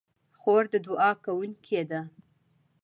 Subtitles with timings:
[0.39, 2.01] خور د دعا کوونکې ده.